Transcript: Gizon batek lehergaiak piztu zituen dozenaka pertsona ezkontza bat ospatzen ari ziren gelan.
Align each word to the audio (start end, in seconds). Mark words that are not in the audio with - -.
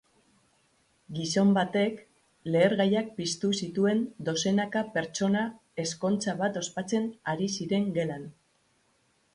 Gizon 1.17 1.51
batek 1.57 1.99
lehergaiak 2.55 3.11
piztu 3.19 3.51
zituen 3.65 4.01
dozenaka 4.31 4.85
pertsona 4.97 5.45
ezkontza 5.87 6.37
bat 6.43 6.61
ospatzen 6.65 7.09
ari 7.35 7.53
ziren 7.61 7.91
gelan. 8.01 8.31